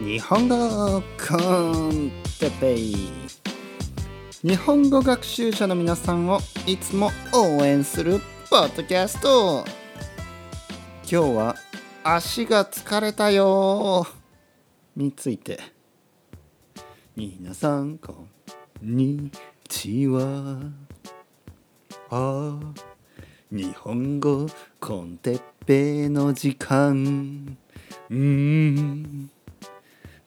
[0.00, 3.08] 日本語コンテペイ
[4.42, 9.64] 日本語学習者の皆さんをいつも応援するポッドキャスト。
[11.02, 11.56] 今日は
[12.04, 14.06] 足が疲れたよ。
[14.94, 15.58] について。
[17.16, 18.26] 皆さんこ
[18.82, 19.30] んに
[19.68, 20.60] ちは。
[22.10, 22.58] あ
[23.50, 24.46] 日本語
[24.78, 27.58] コンテッペの時間。
[28.10, 29.30] うん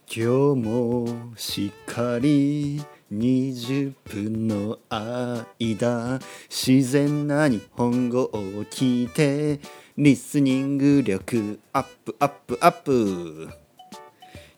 [0.05, 2.79] 今日もしっかり
[3.11, 8.31] 20分の間自然な日本語を
[8.65, 9.59] 聞いて
[9.97, 13.49] リスニング力アップアップアップ。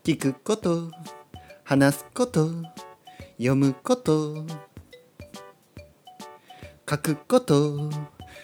[0.03, 0.91] 聞くこと
[1.63, 2.51] 話すこと
[3.37, 4.45] 読むこと
[6.89, 7.89] 書くこと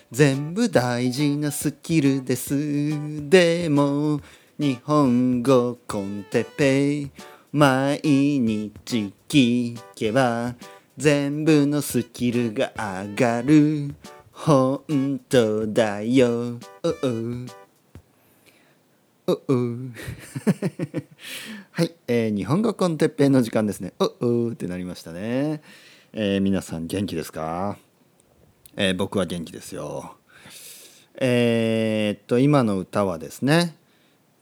[0.09, 3.29] 全部大事なスキルです。
[3.29, 4.21] でも
[4.59, 7.11] 日本語コンテペイ。
[7.53, 10.53] 毎日聞けば
[10.97, 13.95] 全部のスキルが上がる。
[14.33, 16.59] 本当だよ。
[16.83, 16.89] お
[19.29, 19.55] おおお
[21.71, 23.93] はい、えー、日本語コンテッペイの時間ですね。
[23.97, 25.61] おおってなりましたね、
[26.11, 27.77] えー、皆さん元気ですか？
[28.75, 30.17] えー、僕は元気ですよ。
[31.15, 33.77] えー、っと今の歌はですね、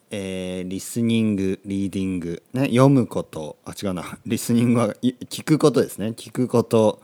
[0.09, 3.58] えー、リスニングリーディング、ね、読むこと。
[3.66, 4.17] あ違うな。
[4.25, 6.08] リスニングは聞くことですね。
[6.16, 7.02] 聞くこと。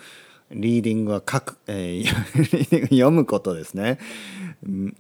[0.52, 3.98] リーディングは書く、えー、 読むことですね、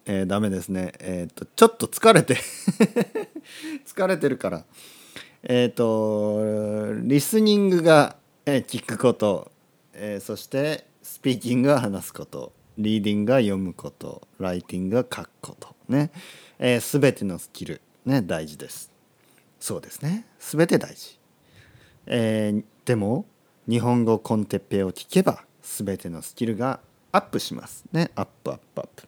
[0.05, 0.93] えー、ダメですね。
[0.99, 2.37] えー、っとちょっと疲れて。
[3.85, 4.65] 疲れてるから。
[5.43, 8.15] えっとリスニングが、
[8.45, 9.51] えー、聞くこと、
[9.93, 12.51] えー、そしてスピーキングは話すこと。
[12.77, 14.27] リーディングは読むこと。
[14.39, 15.75] ライティングは書くこと。
[15.87, 16.11] ね、
[16.57, 17.81] えー、全てのスキル。
[18.05, 18.91] ね大事です。
[19.59, 20.27] そうですね。
[20.39, 21.19] 全て大事、
[22.05, 23.25] えー、でも
[23.67, 26.79] 日本語 con Teppei を聞けば全てのスキルが
[27.11, 27.85] アップします。
[27.91, 29.07] ねアップアップアップ。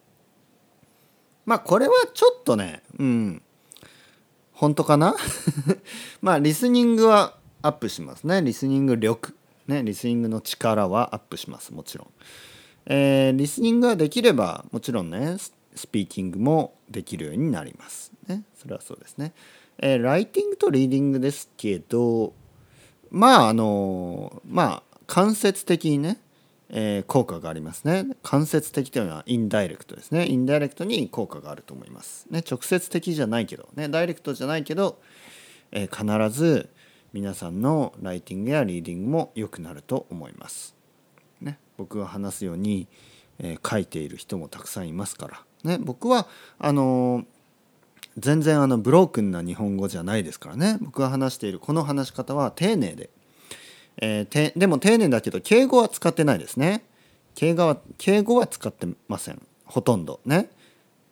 [1.44, 3.42] まあこれはちょっとねうん。
[4.52, 5.14] 本当かな？
[6.22, 8.40] まあリスニングはアップしますね。
[8.42, 9.36] リスニング力。
[9.66, 11.72] ね、リスニングの力はアップします。
[11.74, 12.08] もちろん、
[12.86, 18.42] えー、リスニングができればもちろんねススピーキングもできるようになりますね。
[18.54, 19.32] それはそうですね、
[19.78, 22.32] えー、ライティングとリーディングですけど
[23.10, 26.20] まああのまあ間接的にね、
[26.68, 28.06] えー、効果がありますね。
[28.22, 30.26] 間接的というのはインダイレクトですね。
[30.26, 32.42] インダイレクトに効果があると思いますね。
[32.48, 33.88] 直接的じゃないけどね。
[33.88, 35.00] ダイレクトじゃないけど、
[35.70, 36.68] えー、必ず
[37.12, 40.74] 皆さんのライティングやリーディングも良くなると思います。
[41.40, 42.88] ね、僕が話すように、
[43.38, 46.26] え、書いている人もたくさんいますから、ね、僕は
[46.58, 47.24] あの、
[48.18, 50.78] 全然あのブロークンな日本語じゃないですからね。
[50.80, 53.10] 僕が話しているこの話し方は丁寧で、
[53.98, 56.82] えー、てでも丁寧だけど敬語は使ってないですね。
[57.34, 59.42] 敬語は敬語は使ってません。
[59.66, 60.20] ほとんど。
[60.24, 60.48] ね。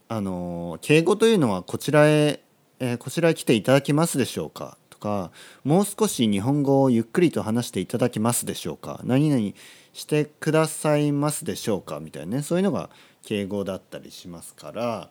[0.08, 2.40] あの敬語というのはこちらへ、
[2.78, 4.78] えこちらへ来ていただけますでしょうか？
[4.88, 5.30] とか
[5.62, 9.00] もう少し日本語をゆっくりと話していただけますでしょうか？
[9.04, 9.52] 何々
[9.92, 12.00] してくださいますでしょうか？
[12.00, 12.42] みたいなね。
[12.42, 12.88] そういうのが
[13.24, 15.08] 敬語だったりしますから、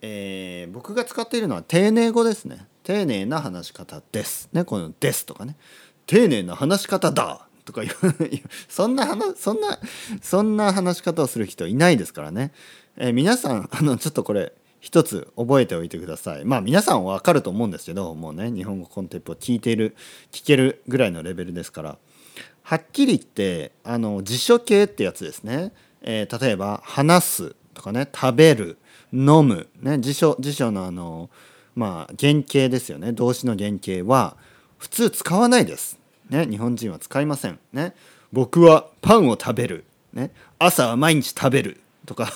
[0.00, 2.66] えー、僕が使っているのは丁寧語ですね。
[2.82, 4.64] 丁寧な話し方ですね。
[4.64, 5.56] この「です」とかね。
[6.06, 7.46] 丁寧な話し方だ!
[7.64, 7.82] とか
[8.68, 9.78] そんな話そんな
[10.20, 12.52] そんな話し方をする人いないですからね、
[12.98, 16.44] えー、皆さんあのちょっとこれ一つ覚えておいてください。
[16.44, 19.96] まあ皆さんわかると思うんですけどもうね日本語コンテンツを聞いている
[20.30, 21.98] 聞けるぐらいのレベルですから。
[22.62, 25.72] はっきり言ってあの辞書形ってやつですね、
[26.04, 28.78] えー、例えば「話す」とかね「食べる」
[29.12, 31.28] 「飲む」ね辞書辞書のあの
[31.74, 34.36] まあ原型ですよね動詞の原型は
[34.78, 35.98] 普通使わないです。
[36.30, 37.58] ね、日本人は使いません。
[37.72, 37.94] ね、
[38.32, 39.84] 僕はパンを食べる。
[40.12, 41.80] ね、朝は毎日食べる。
[42.06, 42.32] とか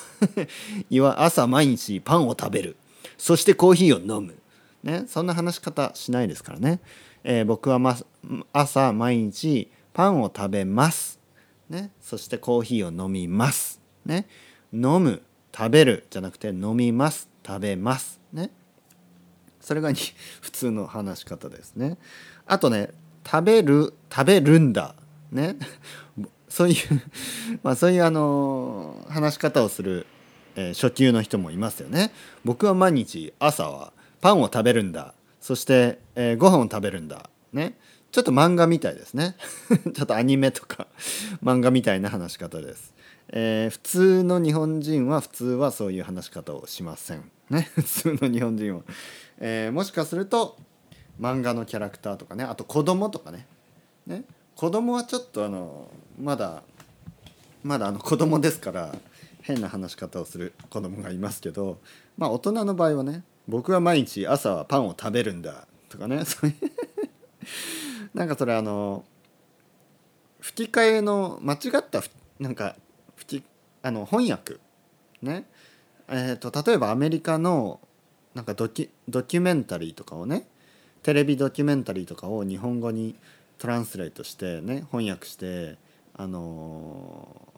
[1.17, 2.77] 朝毎日パンを食べる
[3.17, 4.35] そしてコーヒーを飲む、
[4.83, 6.81] ね、そんな話し方しないですからね、
[7.25, 7.97] えー、僕は、ま、
[8.53, 11.18] 朝毎日パンを食べます、
[11.69, 14.27] ね、そしてコーヒーを飲みます、ね、
[14.73, 15.23] 飲む
[15.55, 18.21] 食べるじゃなくて飲みます食べます。
[18.33, 18.51] ね。
[19.61, 19.93] それが
[20.41, 21.99] 普通の話し方ですね。
[22.47, 22.91] あとね
[23.27, 24.95] 食べる食べるんだ。
[25.31, 25.57] ね。
[26.49, 26.77] そういう
[27.63, 30.07] まあそういうあの話し方をする、
[30.57, 32.13] えー、初級の人もいますよね。
[32.45, 35.15] 僕は毎日朝はパンを食べるんだ。
[35.41, 37.31] そして、えー、ご飯を食べるんだ。
[37.53, 37.79] ね。
[38.11, 39.37] ちょっと漫画みたいですね。
[39.95, 40.87] ちょっとアニメとか
[41.43, 42.95] 漫画みたいな話し方です。
[43.31, 47.31] えー、普通の日本人は普通はそういう話し方をしません。
[47.51, 48.83] ね、 普通の日本人は、
[49.39, 50.57] えー、もしかすると
[51.21, 52.45] 漫画のキャラクターとかね。
[52.45, 53.47] あと子供とかね。
[54.07, 54.25] ね。
[54.57, 56.63] 子供はちょっとあのまだ
[57.63, 58.95] まだあの子供ですから
[59.43, 61.79] 変な話し方をする子供がいますけど
[62.17, 66.25] まあ大人の場合はね僕は毎日朝はパンを食べるんだとかね。
[66.25, 66.71] そういう
[68.19, 69.05] なんかそれあの
[70.41, 72.03] 吹き替えの間違った
[72.41, 72.75] なんか
[73.15, 73.45] 吹き
[73.81, 74.57] あの翻訳。
[75.23, 75.45] ね。
[76.09, 77.79] えーと、例えばアメリカの
[78.35, 80.49] なんかドキュドキュメンタリーとかをね
[81.05, 83.15] テレビドキュメンタリーとかを日本語に
[83.57, 85.77] トランスレートしてね翻訳して
[86.17, 87.53] あの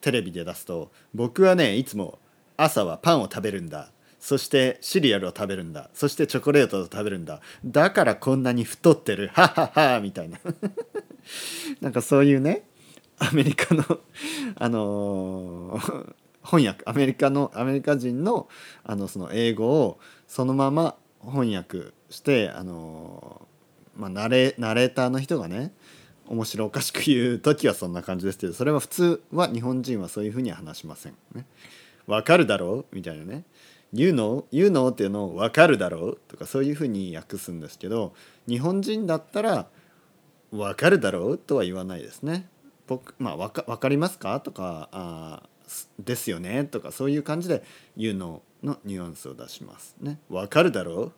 [0.00, 2.18] ー、テレビで出すと僕はねいつも
[2.56, 3.92] 朝はパンを食べるんだ。
[4.22, 5.90] そしてシリアルを食べるんだ。
[5.94, 7.40] そしてチョコレートを食べるんだ。
[7.64, 9.30] だからこんなに太ってる。
[9.34, 10.38] はははみたいな。
[11.82, 12.62] なんかそういうね
[13.18, 13.84] アメリカの
[14.54, 16.14] あのー
[16.44, 16.84] 翻訳。
[16.88, 18.48] アメリカのアメリカ人の
[18.84, 19.98] あのその英語を
[20.28, 23.48] そのまま翻訳してあの、
[23.96, 25.72] まあ、ナレナレーターの人がね
[26.28, 31.16] 面白おかしく言う時はそんな感じですけどそれは普通は日本人はそういうふうには話しません。
[31.34, 31.44] ね、
[32.06, 32.94] わかるだろう？
[32.94, 33.42] みたいなね。
[33.92, 38.14] 言うの言うのっていうのを分かるだろうとかそういうふうに訳すんですけど
[38.48, 39.66] 日本人だったら
[40.50, 42.48] 分かるだろうとは言わないですね。
[42.86, 45.42] 僕まあ分か分かりますかとかあ
[45.98, 47.62] ですよねとかそういう感じで
[47.96, 50.18] 言うののニュアンスを出しますね。
[50.28, 51.12] わかるだろ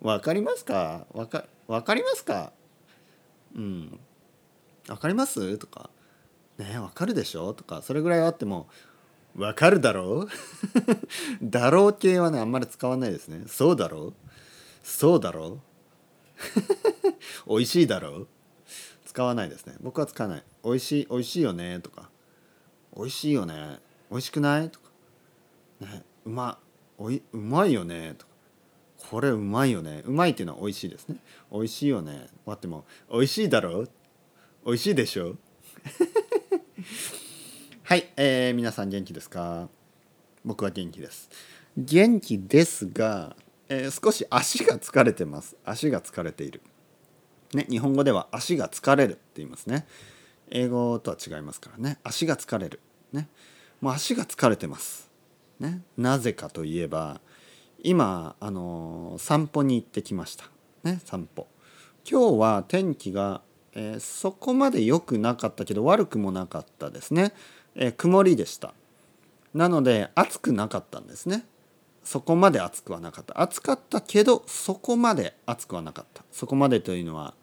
[0.00, 0.06] う？
[0.06, 1.06] わかりますか？
[1.12, 2.52] わかわかりますか？
[3.54, 3.98] うん。
[4.88, 5.58] わかります？
[5.58, 5.90] とか。
[6.58, 7.52] ねわかるでしょ？
[7.54, 7.82] とか。
[7.82, 8.68] それぐらいあっても
[9.36, 10.28] わかるだろう？
[11.42, 13.44] だろう系はねあんまり使わないですね。
[13.46, 14.14] そうだろう？
[14.82, 15.60] そうだろ
[17.46, 17.48] う？
[17.48, 18.28] 美味しいだろう？
[19.06, 19.74] 使わないですね。
[19.80, 20.42] 僕は使わない。
[20.64, 21.80] 美味しい美味しいよね？
[21.80, 22.10] とか。
[22.96, 23.78] 美味しいよね？
[24.10, 24.68] 美味しくない？
[24.70, 24.90] とか。
[25.80, 26.58] ねうま
[26.98, 28.14] おいうまいよね？
[28.18, 28.32] とか。
[29.10, 30.02] これうまいよね？
[30.06, 31.16] うまいっていうのは美味しいですね。
[31.50, 32.28] 美味しいよね？
[32.46, 33.90] 待っても美味しいだろう？
[34.66, 35.36] 美味しいでしょ？
[37.92, 39.68] はい、えー、皆さん元気ですか？
[40.46, 41.28] 僕は元気です。
[41.76, 43.36] 元気ですが、
[43.68, 45.58] えー、少し足が疲れてます。
[45.62, 46.62] 足が疲れている。
[47.52, 49.86] ね日本語では足が疲れるって言いますね。
[50.50, 51.98] 英語とは違いますからね。
[52.02, 52.80] 足が疲れる。
[53.12, 53.28] ね。
[53.82, 55.10] もう足が疲れてます。
[55.60, 55.82] ね。
[55.98, 57.20] なぜかといえば
[57.82, 60.46] 今あの散歩に行ってきました。
[60.82, 61.46] ね散歩。
[62.10, 63.42] 今日は天気が、
[63.74, 67.34] えー、そこまで良くなかったけど悪くもなかったですね、
[67.74, 68.74] えー、曇りでした。
[69.54, 71.46] なので暑くなかったんですね。
[72.04, 73.40] そこまで暑くはなかった。
[73.40, 76.24] 暑かったけどそこまで暑くはなかった。
[76.32, 77.34] そこまでというのは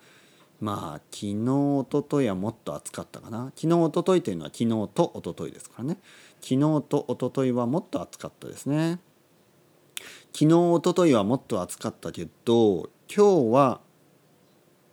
[0.59, 3.51] まあ昨日おとといはもっと暑かったかな。
[3.55, 5.97] 昨日おとといというのは昨日とおとといですからね。
[6.41, 8.99] 昨日とおとといはもっと暑かったですね。
[10.33, 13.81] 昨日おとといはもっと暑かったけど今日は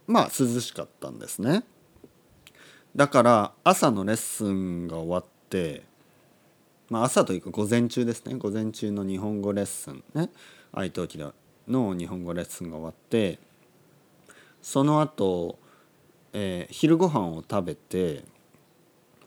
[0.07, 1.65] まあ涼しかったんですね。
[2.97, 5.83] だから朝のレッスンが終わって
[6.89, 8.37] まあ朝というか午前中ですね。
[8.37, 10.31] 午前中の日本語レッスンね。
[10.73, 11.35] 愛登記の
[11.95, 13.39] 日本語レッスンが終わって
[14.63, 15.59] その後、
[16.33, 18.25] えー、昼ご飯を食べて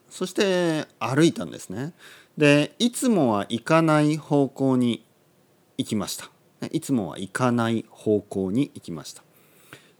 [0.09, 1.93] そして歩いたんですね。
[2.37, 5.05] でいつもは行かない方向に
[5.77, 6.31] 行きました。
[6.71, 9.21] いつもは行かない方向に行きました。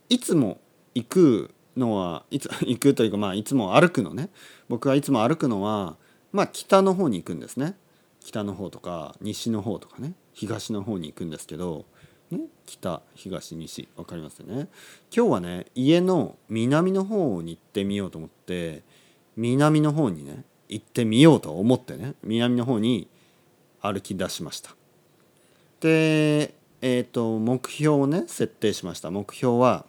[0.10, 0.60] いつも
[0.96, 4.30] 行くのはいつ行くというかまあいつも歩くのね。
[4.68, 5.98] 僕はいつも歩くのは
[6.32, 7.76] まあ北の方に行くんですね。
[8.20, 10.14] 北の方とか西の方とかね。
[10.34, 11.86] 東の方に行くんですけど
[12.32, 14.68] ね、北東西分かりますよね。
[15.16, 18.84] 今日はね家の南の方に行ってみようと思って
[19.36, 23.08] 南の方にね行ってみようと思ってね南の方に
[23.82, 24.76] 歩き出しました。
[25.80, 29.10] でえっ、ー、と目標をね設定しました。
[29.10, 29.86] 目標は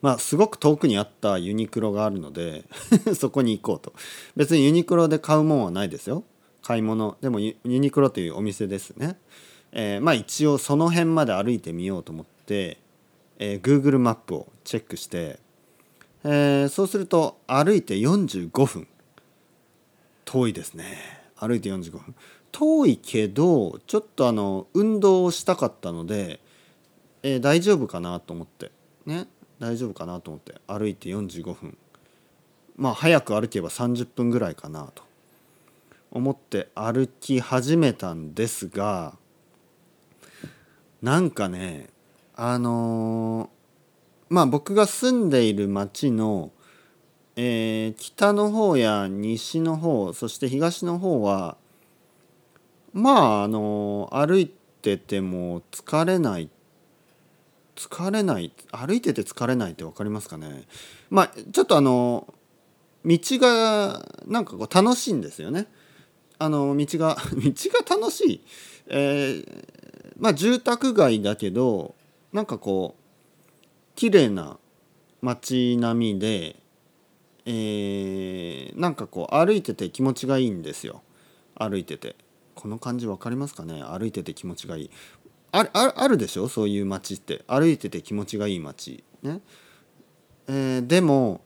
[0.00, 2.64] まあすごく遠くにあったユニクロがあるので
[3.14, 3.92] そこに行こうと。
[4.36, 6.24] 別にユニクロで買うもんはないですよ。
[6.62, 7.16] 買い物。
[7.20, 9.18] でもユニクロというお店ですね。
[9.72, 12.78] えー、まあ一応その辺まで歩いてみようと思って、
[13.38, 15.38] えー、Google マップをチェックして、
[16.24, 18.88] えー、そうすると歩いて45分。
[20.24, 21.22] 遠いですね。
[21.36, 22.14] 歩いて45分。
[22.52, 26.40] 遠いけどちょっとあの運動をしたかったので、
[27.22, 28.70] えー、大丈夫かなと思って。
[29.06, 29.26] ね。
[29.58, 31.76] 大丈夫かなと思って歩いて45分。
[32.76, 35.08] まあ早く歩けば30分ぐらいかなと。
[36.10, 39.14] 思って歩き始めたんですが
[41.02, 41.88] なんかね
[42.34, 43.48] あのー、
[44.30, 46.50] まあ僕が住んでいる町の、
[47.36, 51.56] えー、北の方や西の方そして東の方は
[52.92, 54.46] まああのー、歩い
[54.82, 56.48] てても疲れない
[57.78, 60.64] 疲れない歩いてて疲れないって分かりますかね？
[61.10, 62.34] まあちょっとあの
[63.04, 65.68] 道がなんかこう楽しいんですよね。
[66.40, 67.52] あの道が 道
[67.86, 68.40] が楽しい、
[68.88, 69.64] えー、
[70.18, 71.94] まあ住宅街だけど
[72.32, 73.02] なんかこう
[73.94, 74.58] 綺麗な
[75.22, 76.56] 街並みで、
[77.46, 81.02] えー、なんかこう歩いてて気持ちがいいんですよ。
[81.54, 82.16] 歩いてて。
[82.54, 83.84] この感じ分かりますかね？
[83.84, 84.90] 歩いてて気持ちがいい。
[85.52, 86.48] ああるでしょ？
[86.48, 87.42] そういう街って。
[87.46, 89.02] 歩いてて気持ちがいい街。
[89.22, 89.40] ね、
[90.46, 91.40] えー、でも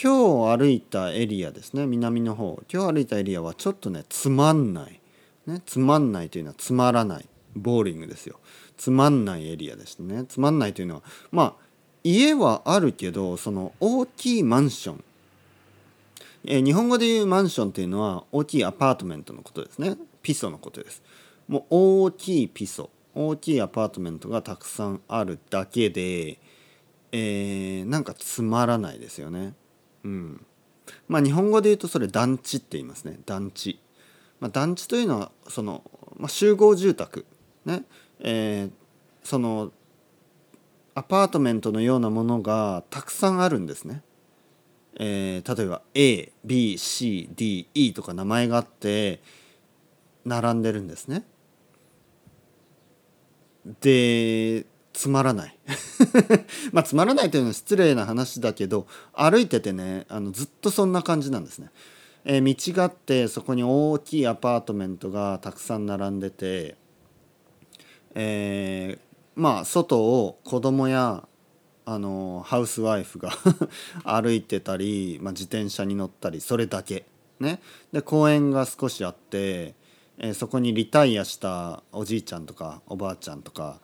[0.00, 1.86] 今日歩いたエリアですね。
[1.86, 2.62] 南の方。
[2.72, 5.00] 今日歩いたエリアはちょっとねつまんない、
[5.46, 7.26] ね、つまんないというのはつまらない。
[7.54, 8.38] ボーリングですよ。
[8.76, 10.24] つまんないエリアですね。
[10.26, 11.54] つまんないというのはまあ
[12.04, 15.04] 家はあるけどその大きいマンション。
[16.44, 19.96] え日本語で言うマンションっていうのは大きいアパートメントのことですね。
[20.22, 21.02] ピソのことです。
[21.48, 22.90] もう大きいピソ。
[23.16, 26.38] 大きいアパートメントがたくさんあるだけで、
[27.12, 29.54] えー、なんかつまらないですよね。
[30.04, 30.46] うん。
[31.08, 33.80] まあ日本語で言うとそれ団地って言いますね団地。
[34.38, 35.82] まあ、団地というのはその、
[36.18, 37.24] まあ、集合住宅
[37.64, 37.84] ね、
[38.20, 38.70] えー、
[39.24, 39.72] その
[40.94, 44.02] アパートメントのようなものがたくさんあるんですね。
[44.98, 49.20] えー、例えば ABCDE とか名前があって
[50.24, 51.24] 並んでるんですね。
[53.80, 55.58] でつまらない
[56.72, 61.70] まあつまらないというのは失礼な話だけど歩いててねあのずっとそんな感じなんですね。
[62.28, 66.76] えー、道があってそこに大きいアパートメントがたくさん並んでて、
[68.14, 71.28] えー、まあ外を子供や
[71.84, 73.30] あのハウスワイフが
[74.02, 77.06] 歩いてたり、まあ、自転車に乗ったりそれだけ。
[77.38, 77.60] ね、
[77.92, 79.74] で公園が少しあって
[80.18, 83.80] えー、そこにリタイアしたおじいちゃんとかおばあちゃんとか、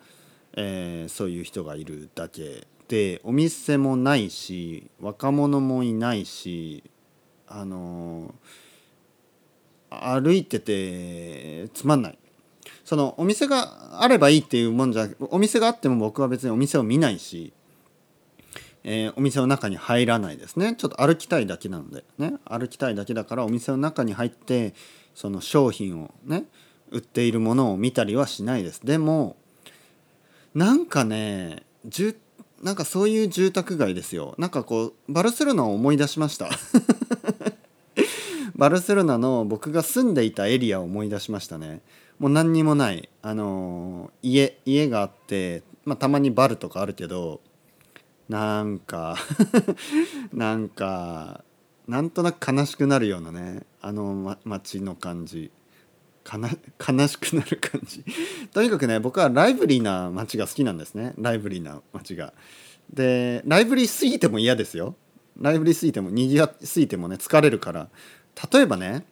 [0.54, 6.82] えー、そういう人がいるだけでお店もないし若者もいないし
[7.46, 12.18] あのー、歩いててつまんない。
[12.84, 17.52] そのお店があればいいっていうもんじゃお店があっても僕は別にお店を見ないし、
[18.84, 20.74] えー、お店の中に入らないですね。
[20.76, 22.34] ちょっと歩きたいだけなのでね。
[22.44, 24.74] 歩きたいだけだからお店の中に入って
[25.14, 26.45] その商品をね
[26.90, 28.85] 売っているものを見たりはしないです。
[28.85, 29.37] でも
[30.54, 31.64] なんかね
[32.62, 34.35] なんかそういう住宅街ですよ。
[34.38, 36.49] なんかこうバルセロナを思い出しました。
[38.54, 41.81] バルセロナの僕が住んでいたエリアを思い出しましたね。
[42.19, 43.09] もう何にもない。
[43.23, 47.40] あのー、家家があって、まあ、たまにバルとかあるけど
[48.28, 49.16] なんか
[50.33, 51.42] なんか
[51.88, 55.50] なんとなく悲しくなるようなねあの、ま、街の感じ。
[56.24, 58.04] 悲しくなる感じ。
[58.54, 61.14] とにかくね僕はライブリーな街が好きなんですね。
[61.18, 62.32] ライブリーな街が。
[62.92, 64.94] でライブリーすぎても嫌ですよ。
[65.40, 67.88] ライブリーすぎてもにぎわすぎてもね疲れるから。
[68.52, 69.04] 例えばね、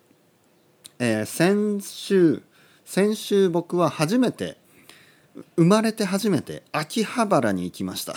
[0.98, 2.42] えー、先週
[2.84, 4.58] 先週僕は初めて
[5.56, 8.14] 生まれて初めて秋葉原に行きました。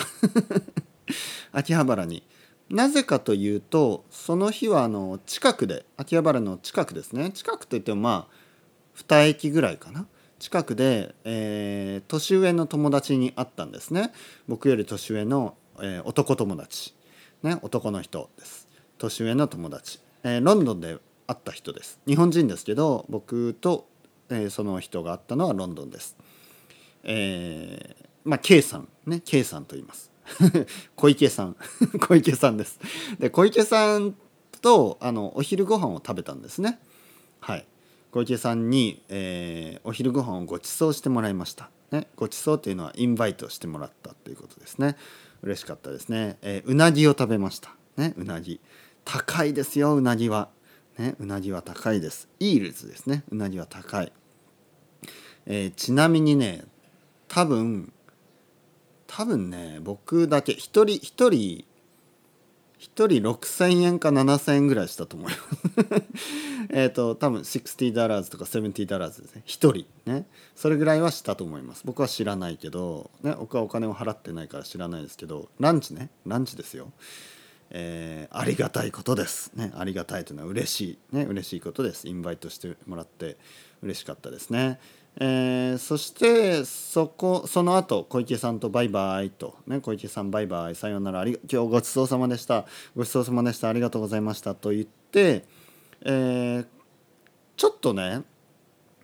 [1.52, 2.24] 秋葉原に。
[2.74, 7.30] なぜかというとその日はあの近くで秋葉原の近くですね。
[7.30, 10.08] 近くといってもまあ2駅ぐらいかな。
[10.40, 14.12] 近くで、えー、年上の友達に会ったんですね。
[14.48, 16.96] 僕より年上の、えー、男友達。
[17.44, 18.68] ね男の人です。
[18.98, 22.00] 年上の友達、えー、ロンドンで会った人です。
[22.08, 23.88] 日本人ですけど僕と、
[24.32, 26.18] え、その人が会ったのはロンドンです。
[27.04, 29.22] え、まあ K さんね。
[29.24, 30.13] K さんと言います。
[30.96, 31.56] 小池さん。
[32.00, 32.80] 小池さんです。
[33.20, 34.16] で小池さん
[34.62, 36.80] とあのお昼ご飯を食べたんですね。
[37.40, 37.66] はい。
[38.14, 44.98] 小池さんに、えー、お昼ご飯をご馳走してもらいました、ね、ご馳走というのはインバイトしてもらったということですね。
[45.42, 47.76] 嬉しかったですね、えー、うなぎを食べました。
[47.98, 48.62] ねうなぎ。
[49.04, 50.50] 高いですようなぎは。
[51.00, 52.30] ねうなぎは高いです。
[52.40, 53.24] eels ですね。
[53.32, 54.14] うなぎは高い、
[55.48, 56.66] えー、ちなみにね
[57.28, 57.92] 多分
[59.16, 61.66] 多分ね僕だけ1人1人1
[62.80, 65.44] 人6000円か7000円ぐらいしたと思います。
[66.74, 69.44] えっと多分60 dollars とか70 dollars ですね。
[69.46, 70.26] 1人ね。
[70.56, 71.84] それぐらいはしたと思います。
[71.86, 76.10] 僕は知らないけど、ね、僕はお金を払ってないから知らないですけどランチね。
[76.26, 76.92] ランチですよ。
[77.70, 79.52] えー、ありがたいことです。
[79.56, 82.08] ね、ありがたいというのは嬉しい、ね、嬉しいことです。
[82.08, 83.38] インバイトしてもらって
[83.82, 84.80] 嬉しかったですね。
[85.18, 92.66] えー、そしてそこその後小池さんとバイバイと、ね、小池さんバイバイさようならあり今日ごちそうさまでした。
[92.96, 93.70] ごちそうさまでした。
[93.70, 94.56] ありがとうございました。
[94.56, 95.46] と言って、
[96.02, 96.66] えー、
[97.56, 98.24] ちょっとね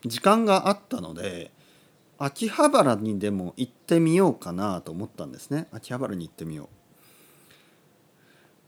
[0.04, 1.52] 時間があったので
[2.18, 5.68] 秋葉原にでも行ってみようかなと思ったんですね。
[5.72, 6.68] 秋葉原に行ってみよう。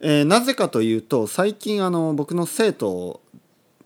[0.03, 3.21] えー、なぜかというと最近あの僕の生徒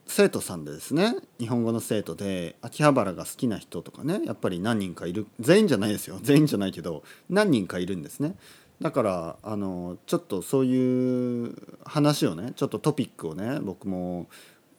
[0.08, 6.20] 生徒さんでですね日本語の生徒で秋葉原が好きな人とかねやっぱり何人かいる全員じゃないですよ。
[6.22, 8.36] 全員じゃないけど何人かいるんですね。
[8.82, 14.28] だからあのちょっとそういう話をねちょっとトピックをね僕も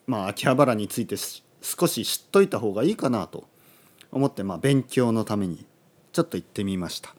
[0.06, 3.49] まあ秋葉原について少し知っといた方がいいかなと
[4.12, 5.66] 思って、まあ、勉強のために
[6.12, 7.14] ちょっと行ってみました。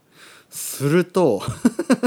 [0.50, 1.42] すると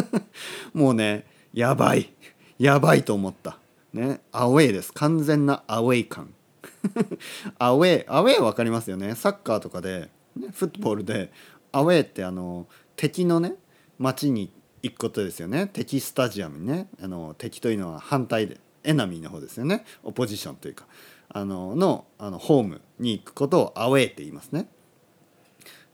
[0.73, 2.11] もうねやばい。
[2.59, 3.60] やばいと思った。
[3.93, 4.93] ねアウェーです。
[4.93, 6.35] 完全なアウェイ感。
[7.59, 9.15] アウェーアウェー分かりますよね。
[9.15, 11.33] サッカーとかで、ね、フットボールで
[11.73, 12.67] アウェーってあの
[12.97, 13.55] 敵のね
[13.99, 15.69] 街に行くことですよね。
[15.73, 19.85] 敵スタジアムにねあの敵というのは反対でエナミーの方ですよね。
[20.03, 20.87] オポジションというか。
[21.33, 24.69] あののあのホームに行くことをアウェーって言いますね。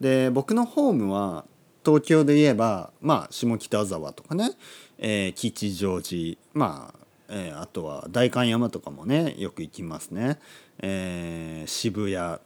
[0.01, 1.45] で僕のホームは
[1.85, 4.53] 東京で言えばまあ下北沢とかね、
[4.99, 10.39] えー、吉祥寺まあえー、あとは代官山とかもねよく行きますね、
[10.81, 12.39] えー、渋谷。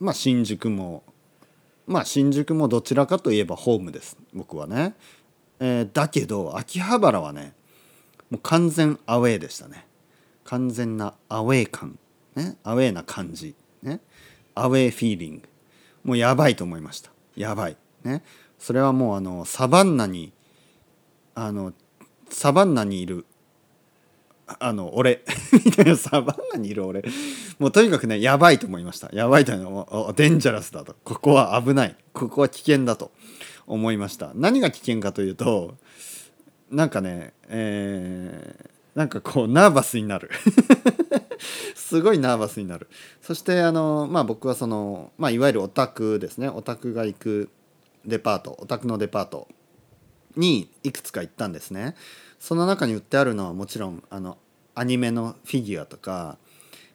[0.00, 1.04] まあ新宿も。
[1.86, 4.16] まあ新宿もどちらかといえばホームです。
[4.34, 4.94] 僕はね、
[5.60, 7.54] えー、だけど秋葉原はね
[8.30, 9.86] もう完全アウェーでしたね。
[10.44, 11.98] 完全なアウェー感。
[12.34, 12.56] ね。
[12.62, 13.54] アウェーな感じ。
[13.82, 14.00] ね。
[14.54, 15.48] アウェーフィーリング。
[16.04, 17.10] もうやばいと思いました。
[17.36, 17.76] やばい。
[18.04, 18.22] ね。
[18.58, 20.32] それはもうあのサバンナに
[21.34, 21.72] あの
[22.30, 23.26] サバンナにいる
[24.46, 25.22] あの俺
[25.64, 27.02] みたいなサバンナにいる俺。
[27.58, 29.10] もうとにかくねやばいと思いました。
[29.12, 30.94] やばいというのはデンジャラスだと。
[31.04, 31.96] ここは危ない。
[32.12, 33.10] ここは危険だと
[33.66, 34.30] 思いました。
[34.34, 35.74] 何が危険かというと
[36.70, 40.30] なんかねえー、なんかこうナーバスになる。
[41.74, 42.88] すごいナーバスになる。
[43.22, 46.48] そしてあのまあ僕はその、まあ、いわゆるオタクですね。
[46.48, 47.50] オタクが行く
[48.04, 49.48] デパートオタクのデパート
[50.36, 51.96] にいくつか行ったんですね。
[52.38, 54.38] その中に売ってあるのはもちろんあの
[54.74, 56.38] アニメのフィギュアとか、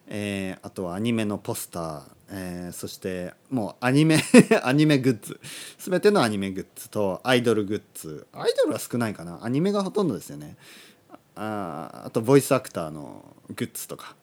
[0.08, 4.21] えー、あとはアニメのポスター、えー、そしてもうアニメ
[4.63, 5.39] アニメグッズ。
[5.80, 8.27] 全てのアニメグッズとアイドルグッズ。
[8.34, 9.43] アイドルは少ないかな。
[9.43, 10.58] アニメがほとんどですよね。
[11.36, 14.15] ああとボイスアクターのグッズとか。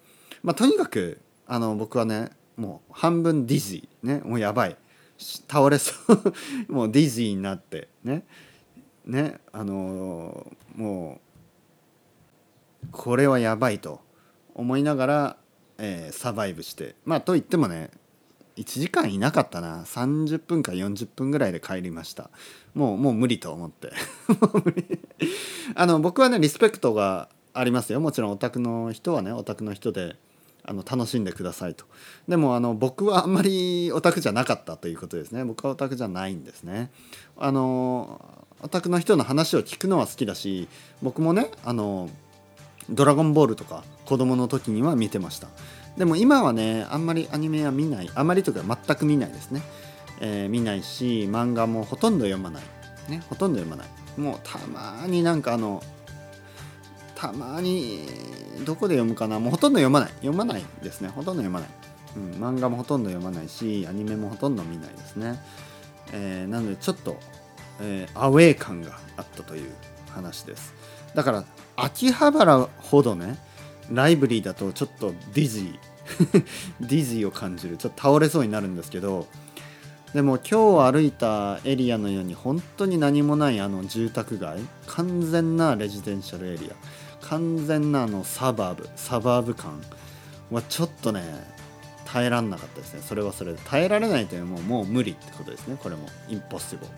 [0.42, 4.20] まあとにかくあの僕はねもう半分ディズニーね。
[4.24, 4.76] もうやばい。
[5.18, 6.34] 倒れそう。
[6.72, 8.24] もうディズニーになってね。
[9.08, 11.20] ねあのも
[12.84, 14.00] うこれはやばいと
[14.54, 15.36] 思いながら、
[15.78, 17.90] えー、サバイブしてまあといってもね
[18.58, 19.84] 1時間いなかったな。
[19.84, 22.28] 30分か40分ぐらいで帰りました。
[22.74, 23.92] もうもう無理と思って。
[25.76, 28.00] あの僕はねリスペクトがありますよ。
[28.00, 30.16] もちろんオタクの人はねオタクの人で
[30.64, 31.84] あの楽しんでくださいと。
[32.26, 35.44] でもあの僕はあんまりオタクじゃなかったということですね。
[35.44, 36.90] 僕はオタクじゃないんですね。
[37.36, 40.68] あのオタクの人の話を聞くのは好きだし
[41.02, 42.08] 僕もねあの
[42.90, 45.48] ドラゴンボールとか子供の時には見てました。
[45.96, 48.10] でも今はねあんまりアニメは見ない。
[48.14, 49.62] あまりというか全く見ないですね、
[50.20, 52.62] えー、見ないし漫画もほとんど読まない。
[53.10, 54.20] ねほとんど読まない。
[54.20, 55.82] もうたまになんかあの
[57.14, 58.06] たまに
[58.64, 59.38] どこで読むかな。
[59.40, 60.10] もうほとんど読まない。
[60.20, 61.08] 読まないですね。
[61.08, 61.68] ほとんど読まない、
[62.16, 65.38] うん、漫画もほとんど読まないしアニメもほとんど見ないですね、
[66.12, 67.16] えー、なのでちょっと
[67.80, 69.70] えー、アウェー感があったという
[70.10, 70.74] 話です。
[71.14, 71.44] だから
[71.76, 73.38] 秋葉原ほどね
[73.90, 79.26] lively だとちょっと dizzy dizzy を感じるちょっと倒れそうになるんですけど
[80.12, 89.80] でも今日歩いたエリアのように本当に何もないあの住宅街完全な residential area 完全なあの suburb suburb 感
[90.50, 91.22] はちょっとね
[92.06, 93.02] 耐えらんなかったですね。
[93.06, 95.76] それはそれで耐えられないというのももう無理ってことですね。
[95.78, 96.90] これもインポッシブル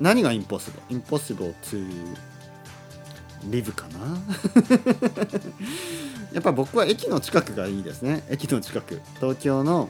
[0.00, 2.16] 何がインポッシブルインポッシブル to
[3.50, 4.18] live かな？
[6.32, 8.24] やっぱ僕は駅の近くがいいですね。
[8.28, 9.00] 駅の近く。
[9.16, 9.88] 東京の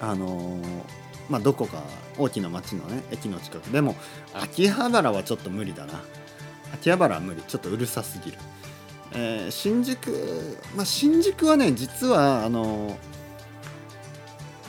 [0.00, 0.82] あのー、
[1.28, 1.82] まあどこか
[2.18, 3.64] 大きな町のね駅の近く。
[3.70, 3.96] でも
[4.34, 6.00] 秋葉原はちょっと無理だな。
[6.74, 8.38] 秋葉原は無理ちょっとうるさすぎる、
[9.12, 12.94] えー、新宿まあ新宿はね実はあのー、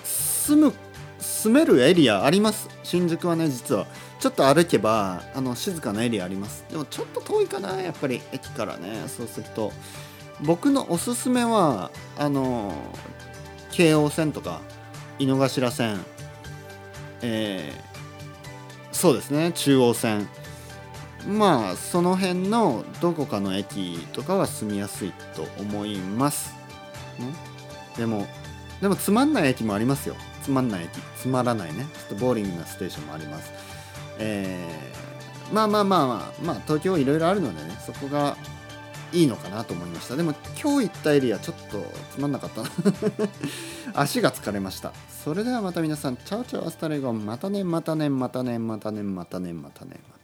[0.03, 0.73] 住む
[1.19, 2.69] 住めるエリアあります。
[2.83, 3.87] 新宿はね実は
[4.25, 6.65] ちょっと歩けばあの静かなエリアあります。
[6.71, 8.23] でもちょっと遠いかなやっぱり。
[8.31, 9.71] 駅からねそうすると。
[10.41, 12.73] 僕のおすすめはあの
[13.69, 14.61] 京王線とか
[15.19, 16.03] 井の頭線。
[17.21, 20.27] えー、そうですね中央線。
[21.27, 26.53] まあその辺のどこかの駅とかは住みやすいと思います、
[27.19, 27.25] ね、
[27.95, 28.27] でも
[28.81, 30.15] でもつまんない駅もありますよ。
[30.41, 30.99] つまんない駅。
[31.21, 31.85] つまらないね。
[31.93, 33.64] ちょっと boring なステーションもあります。
[34.19, 38.37] えー、まあまあまあまあまあ東京いろいろあるのでねそこが
[39.13, 40.15] いいのかなと思いました。
[40.15, 42.63] でも今日行ったエリアちょっとつまんなかった。
[43.99, 44.91] 足が疲れました。
[45.23, 50.14] それではまた皆さん ciao ciao hasta luego またねまたねまたねまたねまたねまたねまたね。